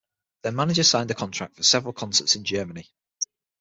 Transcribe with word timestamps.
Their 0.41 0.51
manager 0.51 0.81
signed 0.81 1.11
a 1.11 1.13
contract 1.13 1.55
for 1.57 1.61
several 1.61 1.93
concerts 1.93 2.35
in 2.35 2.43
Germany. 2.43 2.89